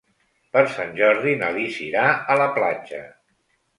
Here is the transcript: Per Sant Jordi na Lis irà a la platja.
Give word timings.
Per 0.55 0.61
Sant 0.77 0.95
Jordi 0.99 1.35
na 1.41 1.51
Lis 1.57 1.77
irà 1.89 2.07
a 2.15 2.39
la 2.43 2.49
platja. 2.57 3.03